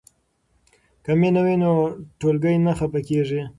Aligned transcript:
که 1.03 1.11
مینه 1.19 1.41
وي 1.45 1.55
نو 1.63 1.71
ټولګی 2.19 2.55
نه 2.65 2.73
خفه 2.79 2.99
کیږي. 3.07 3.41